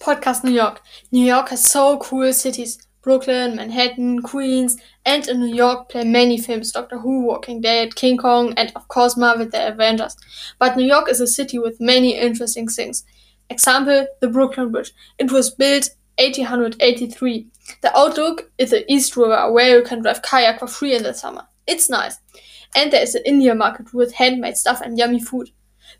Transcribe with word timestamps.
Podcast 0.00 0.44
New 0.44 0.52
York. 0.52 0.80
New 1.10 1.24
York 1.24 1.48
has 1.48 1.64
so 1.64 1.98
cool 1.98 2.32
cities. 2.32 2.78
Brooklyn, 3.02 3.56
Manhattan, 3.56 4.20
Queens, 4.22 4.76
and 5.06 5.26
in 5.28 5.40
New 5.40 5.54
York 5.54 5.88
play 5.88 6.04
many 6.04 6.36
films 6.36 6.72
Doctor 6.72 6.98
Who, 6.98 7.24
Walking 7.24 7.60
Dead, 7.60 7.94
King 7.94 8.18
Kong, 8.18 8.52
and 8.56 8.72
of 8.76 8.86
course 8.88 9.16
Marvel 9.16 9.48
The 9.48 9.68
Avengers. 9.68 10.16
But 10.58 10.76
New 10.76 10.84
York 10.84 11.08
is 11.08 11.20
a 11.20 11.26
city 11.26 11.58
with 11.58 11.80
many 11.80 12.18
interesting 12.18 12.68
things. 12.68 13.04
Example, 13.50 14.06
the 14.20 14.28
Brooklyn 14.28 14.70
Bridge. 14.70 14.92
It 15.18 15.32
was 15.32 15.50
built 15.50 15.90
1883. 16.18 17.46
The 17.80 17.96
Outlook 17.96 18.50
is 18.58 18.70
the 18.70 18.90
East 18.92 19.16
River 19.16 19.50
where 19.52 19.78
you 19.78 19.84
can 19.84 20.02
drive 20.02 20.22
kayak 20.22 20.58
for 20.58 20.66
free 20.66 20.94
in 20.94 21.02
the 21.02 21.14
summer. 21.14 21.46
It's 21.66 21.88
nice. 21.88 22.18
And 22.74 22.92
there 22.92 23.02
is 23.02 23.14
an 23.14 23.22
India 23.24 23.54
market 23.54 23.94
with 23.94 24.14
handmade 24.14 24.56
stuff 24.56 24.80
and 24.80 24.98
yummy 24.98 25.20
food. 25.20 25.50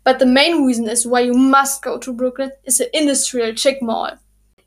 But 0.03 0.19
the 0.19 0.25
main 0.25 0.65
reason 0.65 0.89
is 0.89 1.05
why 1.05 1.21
you 1.21 1.33
must 1.33 1.81
go 1.81 1.97
to 1.97 2.13
Brooklyn 2.13 2.51
is 2.63 2.77
the 2.77 2.97
industrial 2.97 3.53
chick 3.53 3.81
mall. 3.81 4.17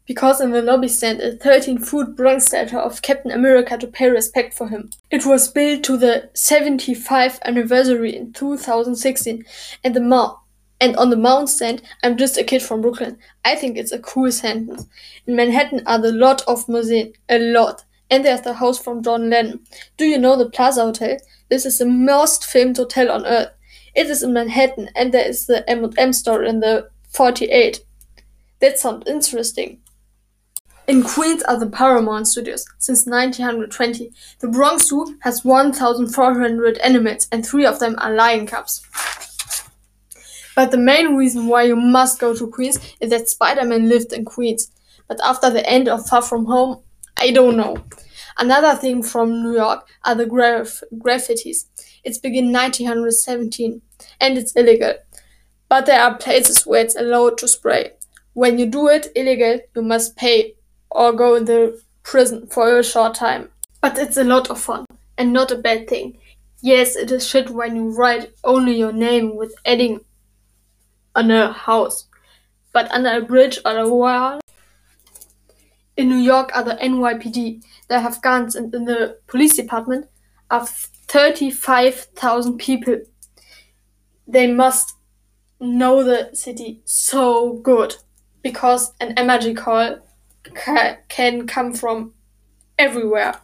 Because 0.07 0.41
in 0.41 0.51
the 0.51 0.63
lobby 0.63 0.89
stand 0.89 1.21
a 1.21 1.37
13 1.37 1.79
foot 1.79 2.17
bronze 2.17 2.47
statue 2.47 2.77
of 2.77 3.03
Captain 3.03 3.31
America 3.31 3.79
to 3.79 3.87
pay 3.87 4.11
respect 4.11 4.53
for 4.53 4.69
him. 4.69 4.91
It 5.11 5.25
was 5.25 5.49
built 5.49 5.85
to 5.85 5.97
the 5.97 6.31
75th 6.35 7.41
anniversary 7.45 8.17
in 8.17 8.33
2016 8.33 9.45
and 9.85 9.95
the 9.95 10.01
mall 10.01 10.43
and 10.83 10.97
on 10.97 11.11
the 11.11 11.17
mount 11.17 11.49
stand, 11.49 11.81
I'm 12.03 12.17
just 12.17 12.37
a 12.37 12.43
kid 12.43 12.61
from 12.61 12.81
Brooklyn. 12.81 13.17
I 13.45 13.55
think 13.55 13.79
it's 13.79 13.93
a 13.93 14.01
cool 14.01 14.33
sentence. 14.33 14.85
In 15.29 15.37
Manhattan 15.37 15.83
are 15.87 16.01
the 16.01 16.11
lot 16.11 16.43
of 16.49 16.69
museums, 16.69 17.15
a 17.29 17.39
lot. 17.39 17.85
And 18.11 18.25
there's 18.25 18.41
the 18.41 18.55
house 18.55 18.81
from 18.81 19.01
John 19.01 19.31
Lennon. 19.31 19.61
Do 19.97 20.05
you 20.05 20.19
know 20.19 20.37
the 20.37 20.51
Plaza 20.51 20.83
Hotel? 20.83 21.19
This 21.51 21.65
is 21.65 21.79
the 21.79 21.87
most 21.87 22.45
filmed 22.45 22.79
hotel 22.79 23.13
on 23.13 23.25
earth. 23.25 23.53
It 23.95 24.07
is 24.07 24.23
in 24.23 24.33
Manhattan, 24.33 24.89
and 24.95 25.13
there 25.13 25.29
is 25.29 25.47
the 25.47 25.69
M&M 25.69 26.13
store 26.13 26.43
in 26.43 26.61
the 26.61 26.89
48. 27.11 27.85
That 28.61 28.79
sounds 28.79 29.05
interesting. 29.07 29.81
In 30.89 31.03
Queens 31.03 31.43
are 31.45 31.59
the 31.59 31.69
Paramount 31.69 32.27
Studios 32.27 32.65
since 32.79 33.07
1920. 33.07 34.11
The 34.41 34.49
Bronx 34.49 34.89
Zoo 34.89 35.17
has 35.21 35.45
1,400 35.45 36.79
animals, 36.79 37.29
and 37.31 37.47
three 37.47 37.67
of 37.67 37.79
them 37.79 37.95
are 37.99 38.15
lion 38.15 38.47
cubs. 38.47 38.83
But 40.55 40.71
the 40.71 40.79
main 40.79 41.17
reason 41.17 41.47
why 41.47 41.65
you 41.65 41.77
must 41.77 42.19
go 42.19 42.35
to 42.35 42.47
Queens 42.49 42.79
is 43.01 43.11
that 43.11 43.29
Spider-Man 43.29 43.89
lived 43.89 44.13
in 44.13 44.25
Queens. 44.25 44.71
But 45.09 45.21
after 45.23 45.51
the 45.51 45.69
end 45.69 45.89
of 45.89 46.07
Far 46.07 46.23
From 46.23 46.47
Home, 46.47 46.83
I 47.17 47.31
don't 47.31 47.57
know. 47.57 47.77
Another 48.39 48.75
thing 48.75 49.03
from 49.03 49.43
New 49.43 49.55
York 49.55 49.87
are 50.05 50.15
the 50.15 50.27
graf- 50.27 50.83
graffitis. 50.95 51.67
It's 52.05 52.19
begun 52.19 52.53
1917 52.53 53.83
and 54.21 54.39
it's 54.39 54.53
illegal. 54.53 54.95
But 55.69 55.87
there 55.87 56.01
are 56.01 56.17
places 56.17 56.67
where 56.67 56.85
it's 56.85 56.97
allowed 56.97 57.39
to 57.39 57.49
spray. 57.49 57.93
When 58.35 58.59
you 58.59 58.67
do 58.67 58.89
it 58.89 59.13
illegal, 59.15 59.61
you 59.75 59.83
must 59.83 60.17
pay 60.17 60.55
or 60.91 61.13
go 61.13 61.35
in 61.37 61.45
the 61.45 61.81
prison 62.03 62.47
for 62.47 62.79
a 62.79 62.85
short 62.85 63.15
time. 63.15 63.51
But 63.81 63.99
it's 63.99 64.17
a 64.17 64.25
lot 64.25 64.51
of 64.51 64.61
fun 64.61 64.87
and 65.17 65.33
not 65.33 65.51
a 65.51 65.57
bad 65.57 65.89
thing. 65.89 66.19
Yes, 66.61 66.95
it 66.95 67.11
is 67.11 67.27
shit 67.27 67.51
when 67.51 67.75
you 67.77 67.91
write 67.91 68.33
only 68.45 68.77
your 68.77 68.93
name 68.93 69.37
with 69.37 69.55
adding 69.67 70.01
on 71.15 71.31
a 71.31 71.53
house, 71.53 72.07
but 72.73 72.91
under 72.93 73.11
a 73.11 73.21
bridge 73.21 73.59
or 73.65 73.77
a 73.77 73.89
wall. 73.89 74.41
In 75.97 76.09
New 76.09 76.17
York 76.17 76.51
are 76.55 76.65
the 76.65 76.77
NYPD. 76.77 77.63
They 77.89 78.01
have 78.01 78.23
guns, 78.23 78.55
and 78.55 78.73
in 78.75 78.85
the 78.85 79.19
police 79.27 79.57
department 79.57 80.07
are 80.51 80.67
35,000 81.13 82.57
people. 82.57 83.03
They 84.27 84.47
must 84.51 84.95
know 85.61 86.03
the 86.03 86.31
city 86.35 86.81
so 86.87 87.53
good 87.53 87.97
because 88.41 88.95
an 88.99 89.19
emergency 89.19 89.55
call 89.55 89.99
ca- 90.55 90.97
can 91.11 91.47
come 91.47 91.75
from 91.75 92.15
everywhere. 92.79 93.35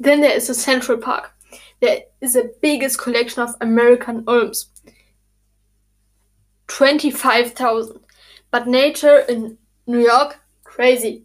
Then 0.00 0.20
there 0.20 0.32
is 0.32 0.48
the 0.48 0.54
Central 0.54 0.98
Park. 0.98 1.30
There 1.78 2.00
is 2.20 2.32
the 2.32 2.54
biggest 2.60 2.98
collection 2.98 3.44
of 3.44 3.54
American 3.60 4.24
elms. 4.26 4.66
25,000. 6.66 8.00
But 8.50 8.66
nature 8.66 9.18
in 9.28 9.58
New 9.86 10.00
York, 10.00 10.40
crazy. 10.64 11.22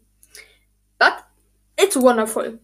But 0.99 1.25
it's 1.75 1.97
wonderful. 1.97 2.59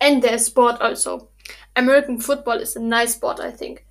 And 0.00 0.22
there's 0.22 0.46
sport 0.46 0.80
also. 0.80 1.28
American 1.76 2.18
football 2.20 2.58
is 2.58 2.76
a 2.76 2.80
nice 2.80 3.14
sport, 3.14 3.40
I 3.40 3.50
think. 3.50 3.84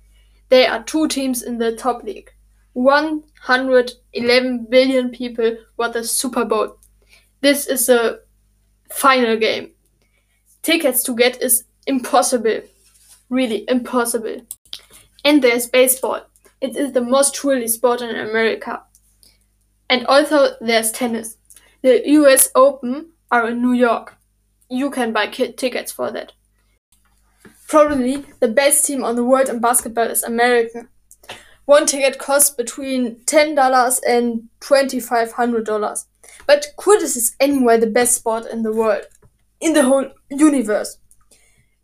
There 0.48 0.70
are 0.70 0.82
two 0.82 1.08
teams 1.08 1.42
in 1.42 1.58
the 1.58 1.76
top 1.76 2.02
league. 2.02 2.32
111 2.74 4.66
billion 4.70 5.10
people 5.10 5.56
watch 5.76 5.92
the 5.94 6.04
Super 6.04 6.44
Bowl. 6.44 6.78
This 7.40 7.66
is 7.66 7.88
a 7.88 8.20
final 8.90 9.36
game. 9.36 9.70
Tickets 10.62 11.02
to 11.04 11.14
get 11.14 11.42
is 11.42 11.64
impossible. 11.86 12.60
Really 13.30 13.64
impossible. 13.68 14.46
And 15.24 15.42
there's 15.42 15.66
baseball. 15.66 16.22
It 16.60 16.76
is 16.76 16.92
the 16.92 17.00
most 17.00 17.34
truly 17.34 17.68
sport 17.68 18.00
in 18.00 18.10
America. 18.10 18.82
And 19.90 20.06
also 20.06 20.54
there's 20.60 20.92
tennis. 20.92 21.36
The 21.82 22.02
US 22.10 22.50
Open 22.54 23.10
are 23.30 23.48
in 23.48 23.62
New 23.62 23.72
York. 23.72 24.17
You 24.70 24.90
can 24.90 25.12
buy 25.12 25.28
tickets 25.28 25.92
for 25.92 26.10
that. 26.10 26.32
Probably 27.68 28.24
the 28.40 28.48
best 28.48 28.86
team 28.86 29.04
on 29.04 29.16
the 29.16 29.24
world 29.24 29.48
in 29.48 29.60
basketball 29.60 30.08
is 30.08 30.22
American. 30.22 30.88
One 31.66 31.86
ticket 31.86 32.18
costs 32.18 32.48
between 32.48 33.16
$10 33.26 34.00
and 34.08 34.48
$2,500. 34.60 36.04
But 36.46 36.66
quidditch 36.78 37.16
is 37.16 37.36
anyway 37.40 37.78
the 37.78 37.86
best 37.86 38.14
sport 38.14 38.46
in 38.46 38.62
the 38.62 38.72
world, 38.72 39.04
in 39.60 39.74
the 39.74 39.82
whole 39.82 40.10
universe. 40.30 40.98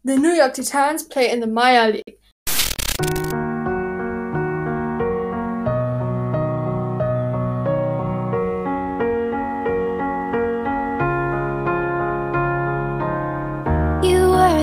The 0.03 0.17
New 0.17 0.31
York 0.31 0.55
Titans 0.55 1.03
play 1.03 1.31
in 1.31 1.41
the 1.41 1.47
Major 1.47 1.93
League. 1.93 3.34